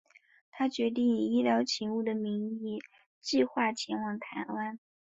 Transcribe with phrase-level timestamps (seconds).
[0.49, 2.81] 他决定以医疗勤务的名义
[3.21, 4.79] 计画前往台湾。